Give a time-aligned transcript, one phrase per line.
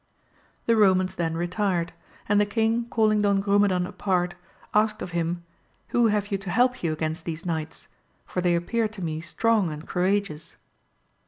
[0.65, 1.93] The Eomans then retired,
[2.27, 4.33] and the king call ing Don Grumedan apart,
[4.73, 5.43] asked of him,
[5.89, 7.87] who have you to help you against these knights
[8.29, 10.55] 1 for they appear to me strong and courageous.